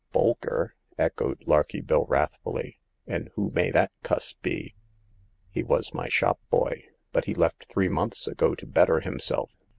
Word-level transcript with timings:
''Bolker?" 0.15 0.71
echoed 0.97 1.43
Larky 1.45 1.79
Bill, 1.79 2.07
wrathfuUy." 2.07 2.77
And 3.05 3.29
who 3.35 3.51
may 3.53 3.69
that 3.69 3.91
cuss 4.01 4.33
be?"" 4.33 4.73
He 5.51 5.61
was 5.61 5.93
my 5.93 6.09
shop 6.09 6.39
boy; 6.49 6.85
but 7.11 7.25
he 7.25 7.35
left 7.35 7.65
three 7.69 7.87
months 7.87 8.27
ago 8.27 8.55
to 8.55 8.65
better 8.65 9.01
himself. 9.01 9.51